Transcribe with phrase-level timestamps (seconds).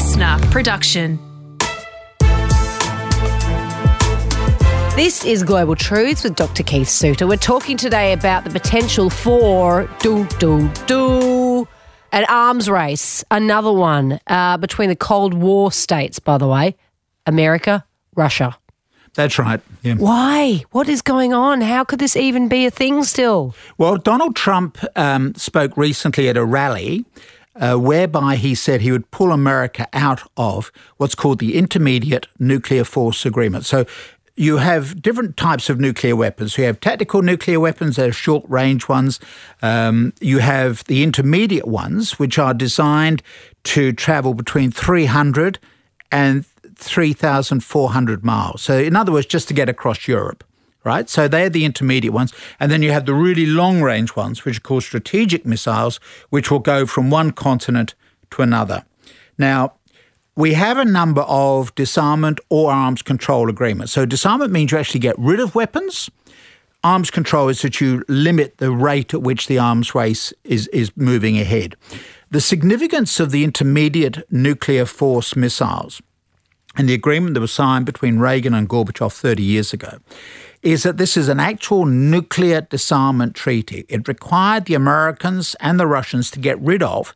[0.00, 1.18] listener production.
[4.96, 6.62] This is Global Truths with Dr.
[6.62, 7.26] Keith Suter.
[7.26, 11.68] We're talking today about the potential for do do do
[12.12, 16.18] an arms race, another one uh, between the Cold War states.
[16.18, 16.76] By the way,
[17.26, 17.84] America,
[18.16, 18.56] Russia.
[19.12, 19.60] That's right.
[19.82, 19.96] Yeah.
[19.96, 20.64] Why?
[20.70, 21.60] What is going on?
[21.60, 23.54] How could this even be a thing still?
[23.76, 27.04] Well, Donald Trump um, spoke recently at a rally
[27.60, 32.84] uh, whereby he said he would pull America out of what's called the Intermediate Nuclear
[32.84, 33.64] Force Agreement.
[33.64, 33.84] So
[34.34, 36.56] you have different types of nuclear weapons.
[36.56, 39.20] You have tactical nuclear weapons, they're short range ones.
[39.60, 43.22] Um, you have the intermediate ones, which are designed
[43.64, 45.58] to travel between 300
[46.10, 48.62] and 3,400 miles.
[48.62, 50.42] So, in other words, just to get across Europe,
[50.84, 51.08] right?
[51.08, 52.32] So, they're the intermediate ones.
[52.58, 56.50] And then you have the really long range ones, which are called strategic missiles, which
[56.50, 57.94] will go from one continent
[58.30, 58.84] to another.
[59.38, 59.74] Now,
[60.36, 63.92] we have a number of disarmament or arms control agreements.
[63.92, 66.10] So, disarmament means you actually get rid of weapons.
[66.82, 70.90] Arms control is that you limit the rate at which the arms race is, is
[70.96, 71.76] moving ahead.
[72.30, 76.00] The significance of the intermediate nuclear force missiles
[76.76, 79.98] and the agreement that was signed between Reagan and Gorbachev 30 years ago
[80.62, 83.84] is that this is an actual nuclear disarmament treaty.
[83.88, 87.14] It required the Americans and the Russians to get rid of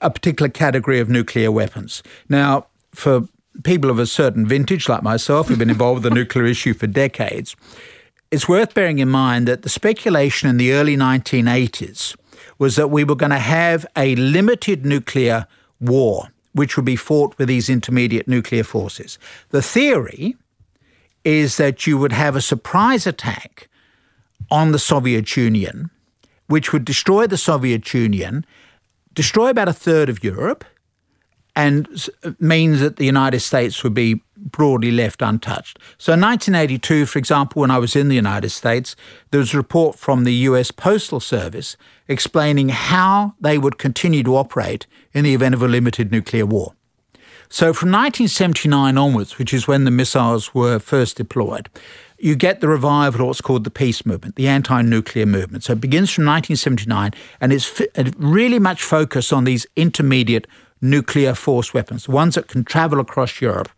[0.00, 2.02] a particular category of nuclear weapons.
[2.28, 3.28] Now, for
[3.64, 6.86] people of a certain vintage like myself who've been involved with the nuclear issue for
[6.86, 7.56] decades,
[8.30, 12.16] it's worth bearing in mind that the speculation in the early 1980s
[12.58, 15.46] was that we were going to have a limited nuclear
[15.80, 19.18] war, which would be fought with these intermediate nuclear forces.
[19.50, 20.36] The theory
[21.26, 23.68] is that you would have a surprise attack
[24.48, 25.90] on the Soviet Union,
[26.46, 28.46] which would destroy the Soviet Union
[29.12, 30.64] destroy about a third of Europe
[31.56, 35.80] and means that the United States would be broadly left untouched.
[35.98, 38.94] So in 1982, for example, when I was in the United States,
[39.32, 41.76] there was a report from the US Postal Service
[42.06, 46.75] explaining how they would continue to operate in the event of a limited nuclear war.
[47.48, 51.68] So from 1979 onwards, which is when the missiles were first deployed,
[52.18, 55.64] you get the revival of what's called the peace movement, the anti nuclear movement.
[55.64, 57.80] So it begins from 1979 and it's
[58.16, 60.46] really much focused on these intermediate
[60.80, 63.68] nuclear force weapons, the ones that can travel across Europe.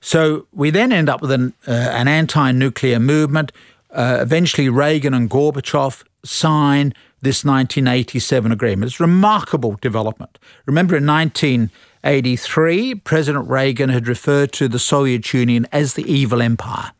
[0.00, 3.52] So we then end up with an, uh, an anti nuclear movement.
[3.90, 8.90] Uh, eventually, Reagan and Gorbachev sign this 1987 agreement.
[8.90, 10.38] It's a remarkable development.
[10.66, 16.92] Remember, in 1983, President Reagan had referred to the Soviet Union as the evil empire.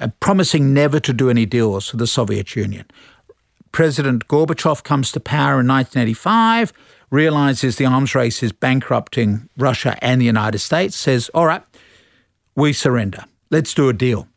[0.00, 2.86] Uh, promising never to do any deals with the Soviet Union.
[3.72, 6.72] President Gorbachev comes to power in 1985,
[7.10, 11.62] realizes the arms race is bankrupting Russia and the United States, says, All right,
[12.56, 13.24] we surrender.
[13.50, 14.28] Let's do a deal.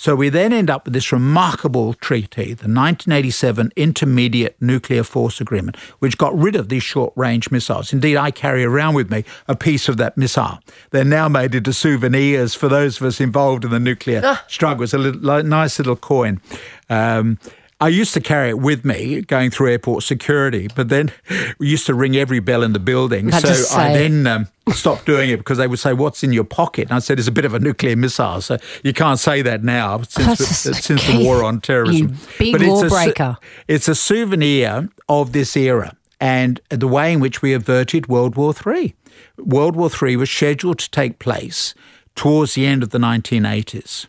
[0.00, 5.76] So we then end up with this remarkable treaty, the 1987 Intermediate Nuclear Force Agreement,
[5.98, 7.92] which got rid of these short range missiles.
[7.92, 10.60] Indeed, I carry around with me a piece of that missile.
[10.88, 14.42] They're now made into souvenirs for those of us involved in the nuclear ah.
[14.48, 14.84] struggle.
[14.84, 16.40] It's a little, nice little coin.
[16.88, 17.38] Um,
[17.80, 21.12] I used to carry it with me going through airport security, but then
[21.58, 23.30] we used to ring every bell in the building.
[23.32, 26.88] so I then um, stopped doing it because they would say, "What's in your pocket?"
[26.88, 29.64] And I said, "It's a bit of a nuclear missile." So you can't say that
[29.64, 32.16] now since, the, since the war on terrorism.
[32.38, 33.38] Big but lawbreaker.
[33.66, 38.36] It's, it's a souvenir of this era and the way in which we averted World
[38.36, 38.94] War III.
[39.38, 41.74] World War III was scheduled to take place
[42.14, 44.06] towards the end of the 1980s.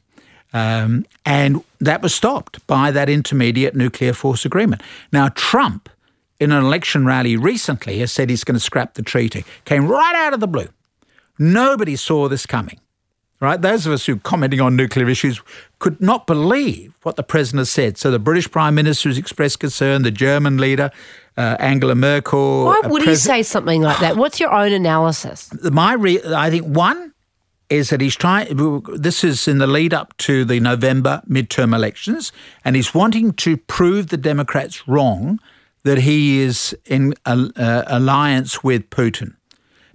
[0.53, 4.81] Um, and that was stopped by that intermediate nuclear force agreement.
[5.11, 5.89] Now, Trump,
[6.39, 9.45] in an election rally recently, has said he's going to scrap the treaty.
[9.65, 10.67] Came right out of the blue.
[11.39, 12.79] Nobody saw this coming.
[13.39, 13.59] Right?
[13.59, 15.41] Those of us who are commenting on nuclear issues
[15.79, 17.97] could not believe what the president said.
[17.97, 20.91] So the British Prime Minister has expressed concern, the German leader,
[21.37, 22.65] uh, Angela Merkel.
[22.65, 24.15] Why would pres- he say something like that?
[24.15, 25.49] What's your own analysis?
[25.63, 27.10] My, re- I think one,
[27.71, 32.31] is that he's trying, this is in the lead up to the November midterm elections,
[32.65, 35.39] and he's wanting to prove the Democrats wrong
[35.83, 39.35] that he is in a, uh, alliance with Putin.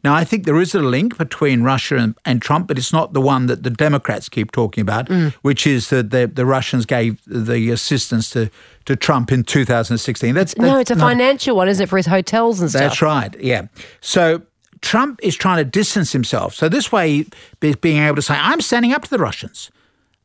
[0.03, 3.13] Now, I think there is a link between Russia and, and, Trump, but it's not
[3.13, 5.33] the one that the Democrats keep talking about, mm.
[5.43, 8.49] which is that the, the, Russians gave the assistance to,
[8.85, 10.35] to Trump in 2016.
[10.35, 12.83] That's, that's no, it's a not, financial one, is it, for his hotels and stuff?
[12.83, 13.67] That's right, yeah.
[14.01, 14.43] So
[14.87, 16.55] Trump is trying to distance himself.
[16.55, 17.27] So this way,
[17.61, 19.71] being able to say, I'm standing up to the Russians.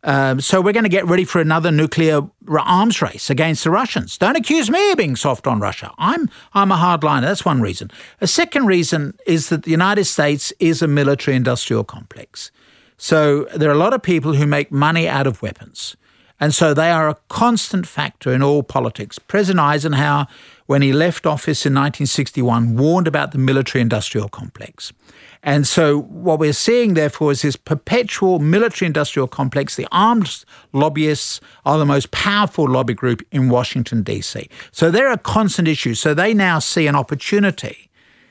[0.03, 4.17] Um, so we're going to get ready for another nuclear arms race against the Russians.
[4.17, 5.91] Don't accuse me of being soft on Russia.
[5.97, 7.21] I'm I'm a hardliner.
[7.21, 7.91] That's one reason.
[8.19, 12.51] A second reason is that the United States is a military industrial complex.
[12.97, 15.95] So there are a lot of people who make money out of weapons.
[16.39, 19.19] And so they are a constant factor in all politics.
[19.19, 20.25] President Eisenhower,
[20.71, 24.93] when he left office in 1961, warned about the military industrial complex.
[25.43, 29.75] And so what we're seeing, therefore, is this perpetual military industrial complex.
[29.75, 34.47] The armed lobbyists are the most powerful lobby group in Washington, D.C.
[34.71, 35.93] So they're a constant issue.
[35.93, 37.89] So they now see an opportunity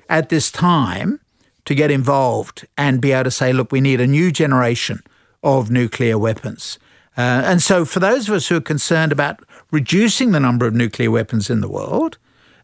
[0.09, 1.21] at this time
[1.67, 5.03] to get involved and be able to say, look, we need a new generation
[5.43, 6.79] of nuclear weapons.
[7.19, 9.41] Uh, and so, for those of us who are concerned about
[9.71, 12.17] reducing the number of nuclear weapons in the world,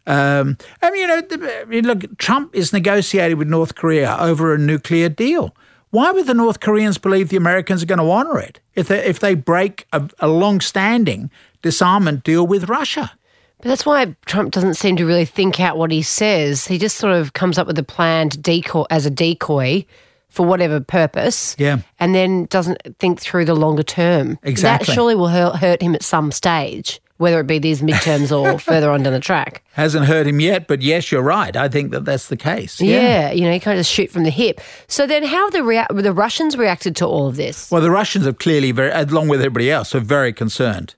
[0.07, 1.21] um, I mean, you know,
[1.61, 5.55] I mean, look, Trump is negotiating with North Korea over a nuclear deal.
[5.89, 9.05] Why would the North Koreans believe the Americans are going to honour it if they,
[9.05, 11.29] if they break a, a long standing
[11.61, 13.11] disarmament deal with Russia?
[13.59, 16.67] But that's why Trump doesn't seem to really think out what he says.
[16.67, 19.85] He just sort of comes up with a plan to decoy as a decoy
[20.29, 21.55] for whatever purpose.
[21.57, 21.79] Yeah.
[21.99, 24.37] And then doesn't think through the longer term.
[24.43, 24.85] Exactly.
[24.85, 28.57] That surely will hurt, hurt him at some stage, whether it be these midterms or
[28.69, 29.63] further on down the track.
[29.73, 31.55] Hasn't hurt him yet, but yes, you're right.
[31.55, 32.79] I think that that's the case.
[32.79, 33.31] Yeah, Yeah.
[33.31, 34.61] you know, you can't just shoot from the hip.
[34.87, 37.69] So then, how have the rea- the Russians reacted to all of this?
[37.71, 40.95] Well, the Russians have clearly very, along with everybody else, are very concerned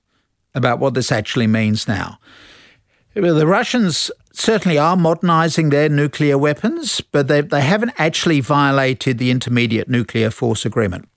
[0.54, 2.18] about what this actually means now.
[3.16, 9.18] Well, the Russians certainly are modernizing their nuclear weapons, but they, they haven't actually violated
[9.18, 11.08] the Intermediate Nuclear Force Agreement.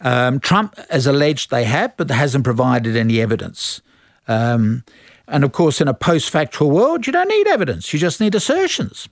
[0.00, 3.80] Um, Trump has alleged they have, but hasn't provided any evidence.
[4.28, 4.84] Um,
[5.28, 8.34] and of course, in a post factual world, you don't need evidence, you just need
[8.34, 9.08] assertions.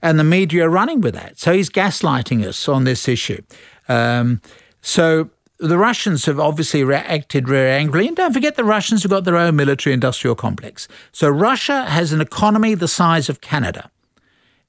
[0.00, 1.38] And the media are running with that.
[1.38, 3.40] So he's gaslighting us on this issue.
[3.88, 4.40] Um,
[4.80, 8.08] so the Russians have obviously reacted very angrily.
[8.08, 10.88] And don't forget, the Russians have got their own military industrial complex.
[11.12, 13.88] So Russia has an economy the size of Canada.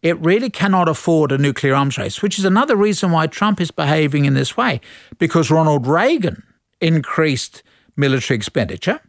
[0.03, 3.71] It really cannot afford a nuclear arms race, which is another reason why Trump is
[3.71, 4.81] behaving in this way,
[5.17, 6.43] because Ronald Reagan
[6.79, 7.63] increased
[7.95, 8.99] military expenditure,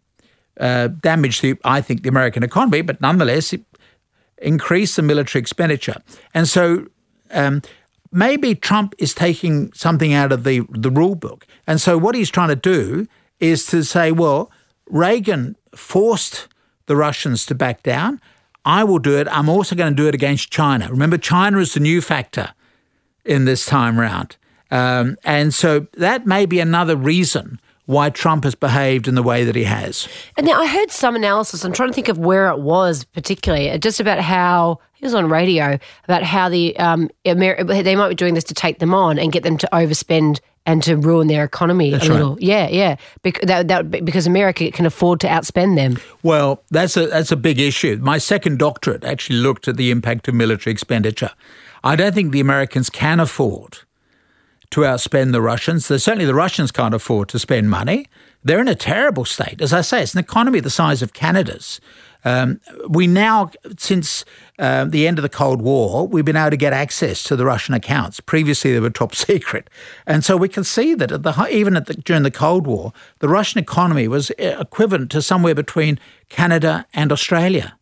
[0.59, 3.63] uh, damaged, the, I think, the American economy, but nonetheless, it
[4.39, 5.97] increased the military expenditure.
[6.33, 6.87] And so
[7.31, 7.63] um,
[8.13, 11.47] maybe Trump is taking something out of the, the rule book.
[11.67, 13.07] And so what he's trying to do
[13.41, 14.51] is to say, well,
[14.87, 16.49] Reagan forced
[16.87, 18.21] the Russians to back down.
[18.65, 19.29] I will do it.
[19.31, 20.89] I'm also going to do it against China.
[20.91, 22.55] Remember, China is the new factor
[23.25, 24.37] in this time round.
[24.71, 29.45] Um, and so that may be another reason why Trump has behaved in the way
[29.45, 30.09] that he has.
[30.37, 31.65] And now I heard some analysis.
[31.65, 35.15] I'm trying to think of where it was, particularly uh, just about how he was
[35.15, 38.95] on radio about how the um, Amer- they might be doing this to take them
[38.95, 42.17] on and get them to overspend and to ruin their economy That's a right.
[42.17, 42.39] little.
[42.41, 42.97] Yeah, yeah.
[43.23, 45.99] Bec- that, that, because America can afford to outspend them.
[46.23, 47.99] Well, that's a that's a big issue.
[48.01, 51.33] My second doctorate actually looked at the impact of military expenditure.
[51.83, 53.81] I don't think the Americans can afford
[54.75, 55.87] to outspend the Russians.
[55.87, 58.09] Certainly, the Russians can't afford to spend money.
[58.43, 59.61] They're in a terrible state.
[59.61, 61.81] As I say, it's an economy the size of Canada's.
[62.25, 64.25] Um, we now, since
[64.59, 67.45] uh, the end of the Cold War, we've been able to get access to the
[67.45, 68.19] Russian accounts.
[68.19, 69.71] Previously, they were top secret,
[70.09, 72.93] and so we can see that at the even at the, during the Cold War,
[73.21, 76.01] the Russian economy was uh, equivalent to somewhere between
[76.31, 77.79] Canada and Australia.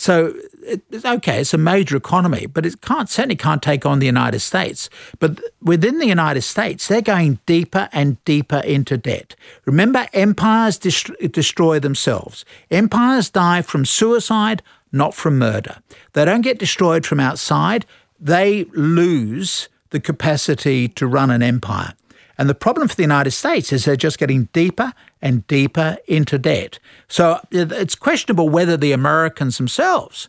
[0.00, 4.06] So it's okay, it's a major economy, but it can't certainly can't take on the
[4.06, 4.88] United States.
[5.18, 9.34] But within the United States, they're going deeper and deeper into debt.
[9.64, 12.44] Remember, empires dest- destroy themselves.
[12.70, 14.62] Empires die from suicide,
[14.92, 15.78] not from murder.
[16.12, 17.84] They don't get destroyed from outside.
[18.20, 21.94] They lose the capacity to run an empire.
[22.38, 26.38] And the problem for the United States is they're just getting deeper and deeper into
[26.38, 26.78] debt.
[27.08, 30.28] So it's questionable whether the Americans themselves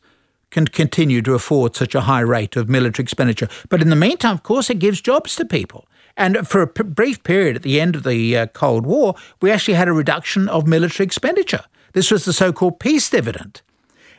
[0.49, 3.47] can continue to afford such a high rate of military expenditure.
[3.69, 5.85] But in the meantime, of course, it gives jobs to people.
[6.17, 9.51] And for a p- brief period at the end of the uh, Cold War, we
[9.51, 11.63] actually had a reduction of military expenditure.
[11.93, 13.61] This was the so called peace dividend.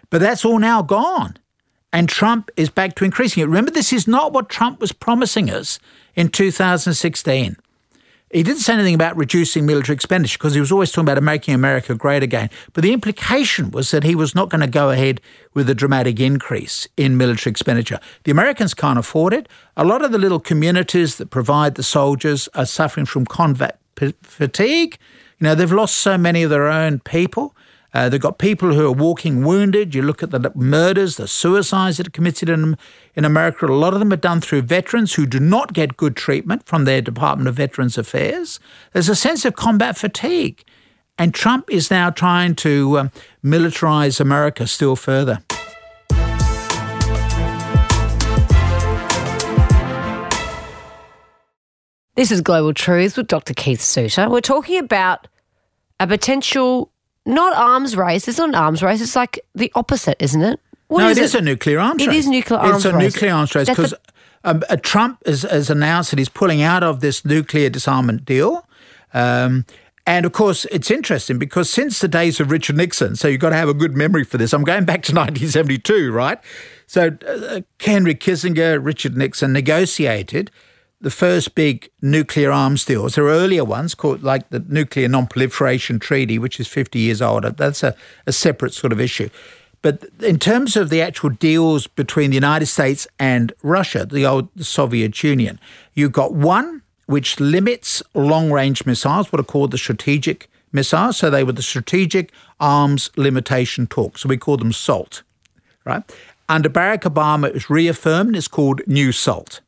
[0.09, 1.37] But that's all now gone.
[1.92, 3.47] And Trump is back to increasing it.
[3.47, 5.80] Remember, this is not what Trump was promising us
[6.14, 7.56] in 2016.
[8.32, 11.52] He didn't say anything about reducing military expenditure because he was always talking about making
[11.52, 12.49] America great again.
[12.72, 15.20] But the implication was that he was not going to go ahead
[15.52, 17.99] with a dramatic increase in military expenditure.
[18.22, 19.49] The Americans can't afford it.
[19.76, 24.14] A lot of the little communities that provide the soldiers are suffering from combat p-
[24.22, 24.96] fatigue.
[25.40, 27.56] You know, they've lost so many of their own people.
[27.92, 29.94] Uh, they've got people who are walking wounded.
[29.94, 32.78] You look at the murders, the suicides that are committed in,
[33.14, 33.66] in America.
[33.66, 36.85] A lot of them are done through veterans who do not get good treatment from
[36.85, 38.61] their Department of Veterans Affairs.
[38.92, 40.64] There's a sense of combat fatigue.
[41.18, 43.11] And Trump is now trying to um,
[43.44, 45.42] militarize America still further.
[52.20, 53.54] This is Global Truths with Dr.
[53.54, 54.28] Keith Suter.
[54.28, 55.26] We're talking about
[55.99, 56.92] a potential,
[57.30, 58.28] not arms race.
[58.28, 59.00] It's not an arms race.
[59.00, 60.60] It's like the opposite, isn't it?
[60.88, 62.16] What no, is it is a nuclear arms it race.
[62.16, 62.76] It is nuclear arms race.
[62.76, 63.14] It's a race.
[63.14, 63.94] nuclear arms race because
[64.44, 68.66] um, uh, Trump has, has, announced that he's pulling out of this nuclear disarmament deal.
[69.14, 69.64] Um,
[70.06, 73.50] and of course, it's interesting because since the days of Richard Nixon, so you've got
[73.50, 74.52] to have a good memory for this.
[74.52, 76.38] I'm going back to 1972, right?
[76.87, 80.50] So uh, Henry Kissinger, Richard Nixon negotiated
[81.00, 83.14] the first big nuclear arms deals.
[83.14, 87.45] There are earlier ones called like the Nuclear Non-Proliferation Treaty, which is 50 years old.
[87.45, 89.30] That's a, a separate sort of issue.
[89.83, 94.49] But in terms of the actual deals between the United States and Russia, the old
[94.62, 95.59] Soviet Union,
[95.95, 101.16] you've got one which limits long range missiles, what are called the strategic missiles.
[101.16, 102.30] So they were the Strategic
[102.61, 104.21] Arms Limitation Talks.
[104.21, 105.23] So we call them SALT,
[105.85, 106.02] right?
[106.49, 108.37] Under Barack Obama, it was reaffirmed.
[108.37, 109.61] It's called New SALT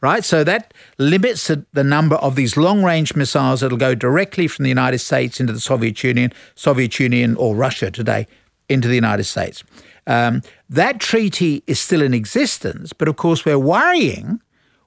[0.00, 0.24] right?
[0.24, 4.68] So that limits the number of these long range missiles that'll go directly from the
[4.68, 8.26] United States into the Soviet Union, Soviet Union or Russia today
[8.68, 9.64] into the United States.
[10.06, 14.40] Um, that treaty is still in existence, but of course, we're worrying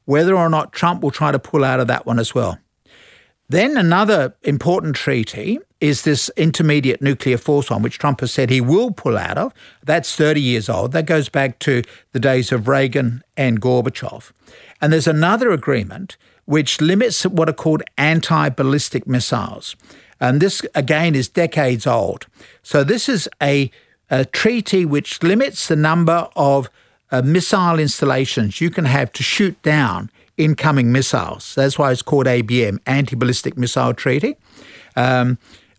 [0.06, 2.58] whether or not Trump will try to pull out of that one as well.
[3.50, 8.62] Then another important treaty is this intermediate nuclear force one, which Trump has said he
[8.62, 9.54] will pull out of.
[9.84, 10.94] That's 30 years old.
[10.94, 11.82] That goes back to
[12.14, 14.32] the days of Reagan and Gorbachev.
[14.82, 19.76] And there's another agreement which limits what are called anti ballistic missiles.
[20.20, 22.28] And this, again, is decades old.
[22.64, 23.72] So this is a,
[24.10, 26.70] a treaty which limits the number of
[27.12, 31.56] uh, missile installations you can have to shoot down incoming missiles.
[31.56, 34.36] That's why it's called ABM, Anti Ballistic Missile Treaty.
[34.96, 35.38] Um,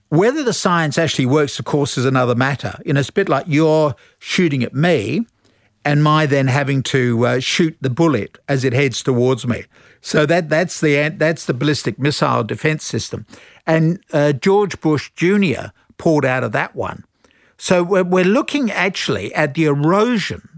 [0.08, 2.78] whether the science actually works, of course, is another matter.
[2.84, 5.26] You know, it's a bit like you're shooting at me
[5.84, 9.64] and my then having to uh, shoot the bullet as it heads towards me.
[10.00, 13.26] So that that's the that's the ballistic missile defense system,
[13.66, 15.70] and uh, George Bush Jr.
[15.96, 17.04] pulled out of that one.
[17.56, 20.48] So we're, we're looking actually at the erosion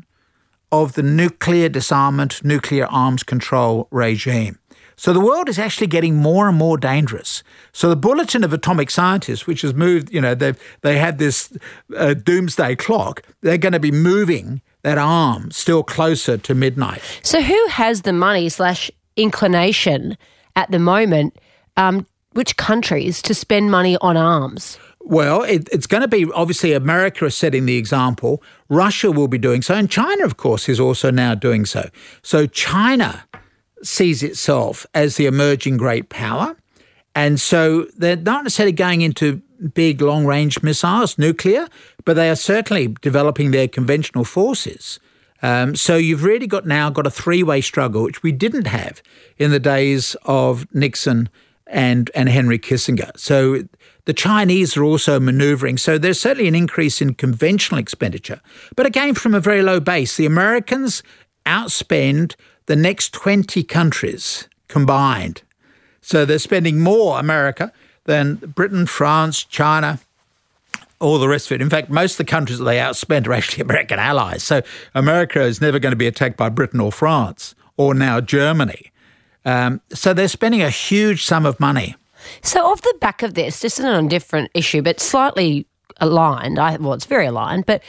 [0.73, 4.59] of the nuclear disarmament, nuclear arms control regime.
[4.97, 7.43] So the world is actually getting more and more dangerous.
[7.73, 11.52] So the Bulletin of Atomic Scientists, which has moved, you know, they they had this
[11.97, 13.23] uh, doomsday clock.
[13.40, 17.02] They're going to be moving that arm still closer to midnight.
[17.22, 20.16] So, who has the money slash inclination
[20.54, 21.36] at the moment?
[21.76, 24.78] Um, which countries to spend money on arms?
[25.00, 28.42] Well, it, it's going to be obviously America is setting the example.
[28.68, 31.88] Russia will be doing so, and China, of course, is also now doing so.
[32.22, 33.24] So China
[33.82, 36.56] sees itself as the emerging great power.
[37.14, 39.40] And so they're not necessarily going into
[39.73, 41.68] big long range missiles, nuclear,
[42.04, 45.00] but they are certainly developing their conventional forces.
[45.42, 49.02] Um, so you've really got now got a three way struggle, which we didn't have
[49.37, 51.28] in the days of Nixon
[51.66, 53.11] and and Henry Kissinger.
[53.18, 53.64] So
[54.06, 55.76] the Chinese are also maneuvering.
[55.76, 58.40] So there's certainly an increase in conventional expenditure,
[58.76, 60.16] but again from a very low base.
[60.16, 61.02] The Americans
[61.47, 65.42] outspend the next 20 countries combined.
[66.00, 67.73] So they're spending more America
[68.04, 70.00] than Britain, France, China,
[71.00, 71.62] all the rest of it.
[71.62, 74.42] In fact, most of the countries that they outspend are actually American allies.
[74.42, 74.62] So
[74.94, 78.92] America is never going to be attacked by Britain or France or now Germany.
[79.44, 81.96] Um, so they're spending a huge sum of money.
[82.42, 85.66] So, off the back of this, just on a different issue, but slightly
[85.99, 87.82] aligned, I, well, it's very aligned, but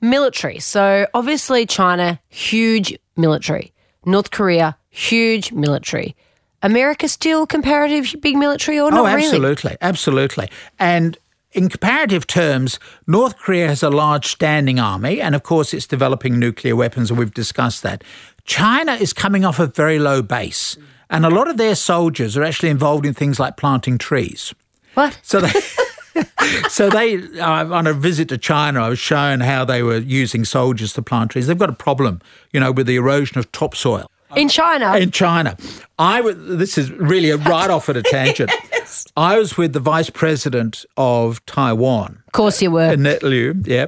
[0.00, 0.58] military.
[0.60, 3.72] So, obviously, China, huge military.
[4.04, 6.16] North Korea, huge military.
[6.62, 9.78] America still comparative big military or not oh, absolutely, really?
[9.80, 10.48] absolutely.
[10.78, 11.18] And
[11.52, 16.38] in comparative terms, North Korea has a large standing army, and of course, it's developing
[16.38, 18.02] nuclear weapons, and we've discussed that.
[18.44, 20.76] China is coming off a very low base,
[21.10, 24.54] and a lot of their soldiers are actually involved in things like planting trees.
[24.94, 25.18] What?
[25.22, 25.52] So they.
[26.68, 30.44] so they uh, on a visit to China, I was shown how they were using
[30.44, 31.46] soldiers to plant trees.
[31.46, 32.20] They've got a problem,
[32.52, 34.11] you know, with the erosion of topsoil.
[34.36, 34.96] In China?
[34.96, 35.56] In China.
[35.98, 38.50] I was, this is really a right off at a tangent.
[38.72, 39.06] yes.
[39.16, 42.22] I was with the vice president of Taiwan.
[42.26, 42.90] Of course you were.
[42.92, 43.86] Annette Lu, yeah.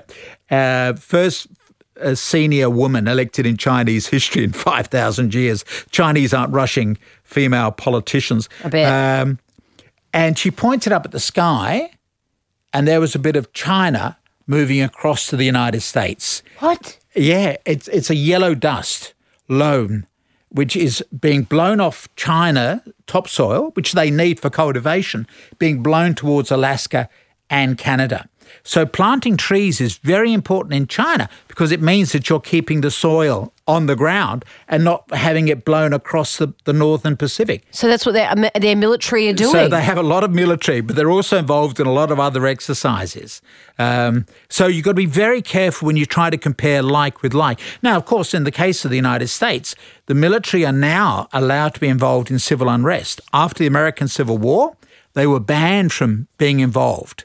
[0.51, 1.49] Uh, first
[1.97, 5.65] a senior woman elected in Chinese history in 5,000 years.
[5.91, 8.49] Chinese aren't rushing female politicians.
[8.65, 8.85] A bit.
[8.87, 9.39] Um,
[10.13, 11.91] and she pointed up at the sky,
[12.73, 16.43] and there was a bit of China moving across to the United States.
[16.61, 16.99] What?
[17.15, 19.15] Yeah, it's it's a yellow dust
[19.49, 20.07] loam,
[20.55, 25.27] which is being blown off China topsoil, which they need for cultivation,
[25.59, 27.09] being blown towards Alaska
[27.51, 28.29] and Canada.
[28.63, 32.91] So planting trees is very important in China because it means that you're keeping the
[32.91, 37.64] soil on the ground and not having it blown across the, the northern Pacific.
[37.71, 39.52] So that's what their their military are doing.
[39.52, 42.21] So they have a lot of military, but they're also involved in a lot of
[42.21, 43.40] other exercises.
[43.78, 47.33] Um, so you've got to be very careful when you try to compare like with
[47.33, 47.59] like.
[47.83, 49.75] Now, of course, in the case of the United States,
[50.06, 53.21] the military are now allowed to be involved in civil unrest.
[53.33, 54.76] After the American Civil War,
[55.14, 57.25] they were banned from being involved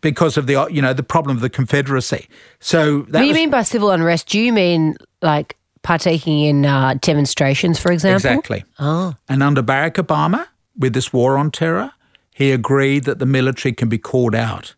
[0.00, 2.28] because of the you know the problem of the Confederacy.
[2.60, 4.28] So what do you was, mean by civil unrest?
[4.28, 8.30] Do you mean like partaking in uh, demonstrations, for example?
[8.30, 8.64] Exactly.
[8.78, 9.14] Oh.
[9.28, 10.46] And under Barack Obama,
[10.78, 11.92] with this war on terror,
[12.34, 14.74] he agreed that the military can be called out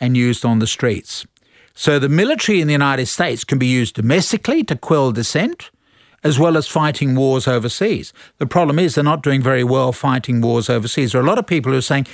[0.00, 1.26] and used on the streets.
[1.74, 5.70] So the military in the United States can be used domestically to quell dissent
[6.24, 8.12] as well as fighting wars overseas.
[8.38, 11.12] The problem is they're not doing very well fighting wars overseas.
[11.12, 12.06] There are a lot of people who are saying,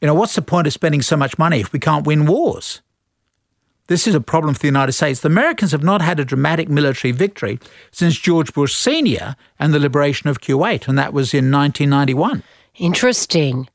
[0.00, 2.80] you know, what's the point of spending so much money if we can't win wars?
[3.90, 5.18] This is a problem for the United States.
[5.18, 7.58] The Americans have not had a dramatic military victory
[7.90, 9.34] since George Bush Sr.
[9.58, 12.44] and the liberation of Kuwait, and that was in 1991.
[12.76, 13.68] Interesting.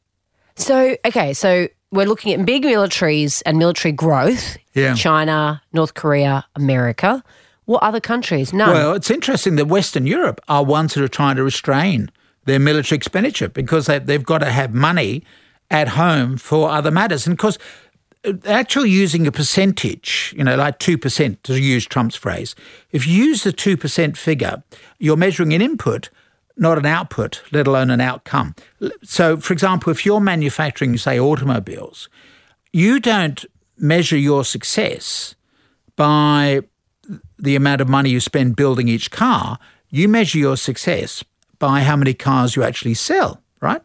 [0.55, 4.55] So, okay, so we're looking at big militaries and military growth.
[4.73, 4.93] Yeah.
[4.93, 7.21] China, North Korea, America.
[7.65, 8.53] What other countries?
[8.53, 8.71] No.
[8.71, 12.09] Well, it's interesting that Western Europe are ones that are trying to restrain
[12.45, 15.25] their military expenditure because they, they've got to have money
[15.69, 17.27] at home for other matters.
[17.27, 17.57] And of course,
[18.45, 22.55] actually using a percentage, you know, like 2% to use Trump's phrase,
[22.91, 24.63] if you use the 2% figure,
[24.99, 26.09] you're measuring an input,
[26.57, 28.55] not an output, let alone an outcome.
[29.03, 32.09] So, for example, if you're manufacturing, say, automobiles,
[32.71, 33.45] you don't
[33.77, 35.35] measure your success
[35.95, 36.61] by
[37.37, 39.59] the amount of money you spend building each car.
[39.89, 41.23] You measure your success
[41.59, 43.81] by how many cars you actually sell, right?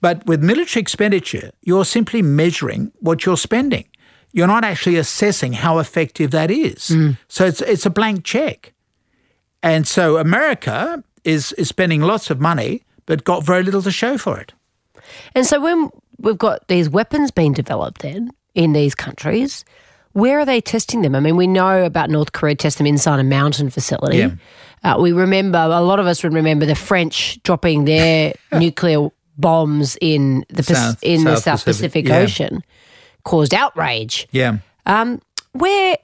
[0.00, 3.86] But with military expenditure, you're simply measuring what you're spending.
[4.32, 6.88] You're not actually assessing how effective that is.
[6.88, 7.16] Mm.
[7.28, 8.74] So it's, it's a blank check.
[9.62, 14.18] And so America is, is spending lots of money, but got very little to show
[14.18, 14.52] for it.
[15.34, 19.64] And so when we've got these weapons being developed then in these countries,
[20.12, 21.14] where are they testing them?
[21.14, 24.18] I mean, we know about North Korea testing them inside a mountain facility.
[24.18, 24.30] Yeah.
[24.82, 29.96] Uh, we remember, a lot of us would remember the French dropping their nuclear bombs
[30.00, 32.18] in the South, in South the South Pacific, Pacific yeah.
[32.18, 32.64] Ocean
[33.24, 34.28] caused outrage.
[34.30, 34.58] Yeah.
[34.86, 35.20] Um,
[35.52, 35.96] where,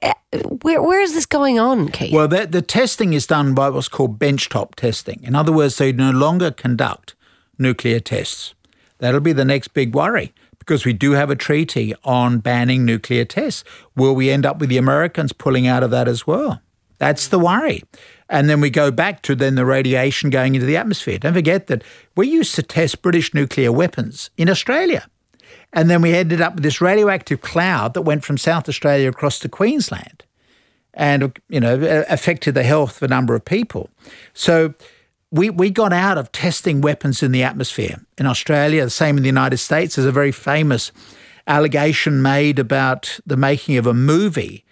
[0.61, 2.13] where, where is this going on, Keith?
[2.13, 5.21] Well, the, the testing is done by what's called benchtop testing.
[5.23, 7.15] In other words, they no longer conduct
[7.57, 8.53] nuclear tests.
[8.99, 13.25] That'll be the next big worry because we do have a treaty on banning nuclear
[13.25, 13.63] tests.
[13.95, 16.61] Will we end up with the Americans pulling out of that as well?
[17.01, 17.83] That's the worry.
[18.29, 21.17] And then we go back to then the radiation going into the atmosphere.
[21.17, 21.83] Don't forget that
[22.15, 25.07] we used to test British nuclear weapons in Australia.
[25.73, 29.39] And then we ended up with this radioactive cloud that went from South Australia across
[29.39, 30.23] to Queensland
[30.93, 33.89] and, you know, affected the health of a number of people.
[34.35, 34.75] So
[35.31, 37.99] we, we got out of testing weapons in the atmosphere.
[38.19, 40.91] In Australia, the same in the United States, there's a very famous
[41.47, 44.63] allegation made about the making of a movie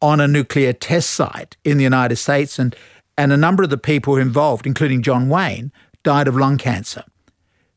[0.00, 2.74] on a nuclear test site in the United States, and,
[3.16, 7.04] and a number of the people involved, including John Wayne, died of lung cancer.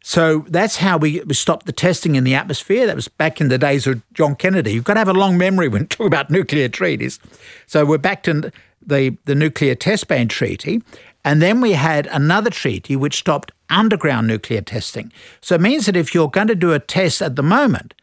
[0.03, 2.88] So that's how we, stopped the testing in the atmosphere.
[2.88, 4.73] That was back in the days of John Kennedy.
[4.73, 7.19] You've got to have a long memory when talking about nuclear treaties.
[7.67, 10.81] So we're back to the, the nuclear test ban treaty.
[11.23, 15.12] And then we had another treaty which stopped underground nuclear testing.
[15.39, 17.93] So it means that if you're going to do a test at the moment,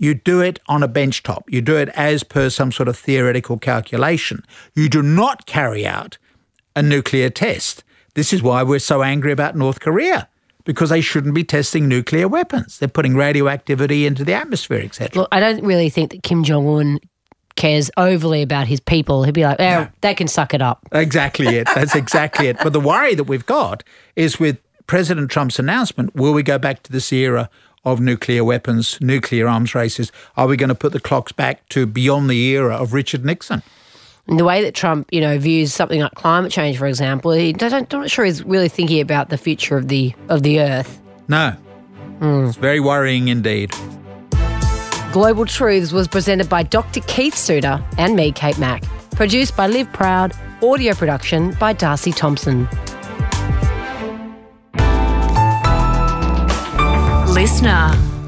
[0.00, 1.42] you do it on a benchtop.
[1.46, 4.42] You do it as per some sort of theoretical calculation.
[4.74, 6.16] You do not carry out
[6.74, 7.84] a nuclear test.
[8.14, 10.26] This is why we're so angry about North Korea
[10.64, 12.78] because they shouldn't be testing nuclear weapons.
[12.78, 15.20] They're putting radioactivity into the atmosphere, etc.
[15.20, 16.98] Look, I don't really think that Kim Jong Un
[17.56, 19.24] cares overly about his people.
[19.24, 19.88] He'd be like, "Oh, no.
[20.00, 21.68] they can suck it up." Exactly it.
[21.74, 22.56] That's exactly it.
[22.62, 23.84] But the worry that we've got
[24.16, 27.50] is with President Trump's announcement: Will we go back to this era
[27.84, 30.12] of nuclear weapons, nuclear arms races?
[30.36, 33.62] Are we going to put the clocks back to beyond the era of Richard Nixon?
[34.26, 37.52] And the way that Trump, you know, views something like climate change, for example, he
[37.52, 41.00] don't, I'm not sure he's really thinking about the future of the of the Earth.
[41.28, 41.56] No,
[42.20, 42.48] mm.
[42.48, 43.72] it's very worrying indeed.
[45.12, 47.00] Global Truths was presented by Dr.
[47.08, 48.84] Keith Suter and me, Kate Mack.
[49.10, 50.32] Produced by Liv Proud.
[50.62, 52.68] Audio production by Darcy Thompson.
[57.40, 58.19] Listener.